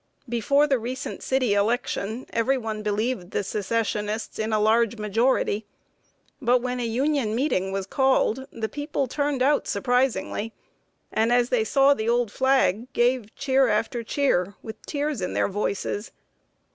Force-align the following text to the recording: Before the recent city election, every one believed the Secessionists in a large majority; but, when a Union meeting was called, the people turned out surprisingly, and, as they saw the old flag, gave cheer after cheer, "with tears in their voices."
Before 0.27 0.65
the 0.65 0.79
recent 0.79 1.21
city 1.21 1.53
election, 1.53 2.25
every 2.33 2.57
one 2.57 2.81
believed 2.81 3.29
the 3.29 3.43
Secessionists 3.43 4.39
in 4.39 4.51
a 4.51 4.59
large 4.59 4.97
majority; 4.97 5.67
but, 6.41 6.59
when 6.59 6.79
a 6.79 6.85
Union 6.87 7.35
meeting 7.35 7.71
was 7.71 7.85
called, 7.85 8.47
the 8.51 8.67
people 8.67 9.05
turned 9.05 9.43
out 9.43 9.67
surprisingly, 9.67 10.53
and, 11.11 11.31
as 11.31 11.49
they 11.49 11.63
saw 11.63 11.93
the 11.93 12.09
old 12.09 12.31
flag, 12.31 12.91
gave 12.93 13.35
cheer 13.35 13.67
after 13.67 14.01
cheer, 14.01 14.55
"with 14.63 14.83
tears 14.87 15.21
in 15.21 15.33
their 15.33 15.47
voices." 15.47 16.11